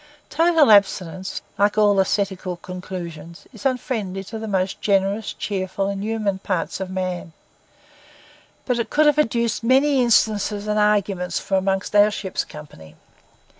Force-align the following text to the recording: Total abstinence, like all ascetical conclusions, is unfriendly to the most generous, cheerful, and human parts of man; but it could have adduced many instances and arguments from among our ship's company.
Total 0.31 0.71
abstinence, 0.71 1.43
like 1.59 1.77
all 1.77 1.99
ascetical 1.99 2.55
conclusions, 2.57 3.45
is 3.53 3.67
unfriendly 3.67 4.23
to 4.23 4.39
the 4.39 4.47
most 4.47 4.81
generous, 4.81 5.31
cheerful, 5.31 5.89
and 5.89 6.03
human 6.03 6.39
parts 6.39 6.79
of 6.79 6.89
man; 6.89 7.33
but 8.65 8.79
it 8.79 8.89
could 8.89 9.05
have 9.05 9.19
adduced 9.19 9.63
many 9.63 10.01
instances 10.01 10.65
and 10.65 10.79
arguments 10.79 11.37
from 11.37 11.57
among 11.57 11.83
our 11.93 12.09
ship's 12.09 12.43
company. 12.43 12.95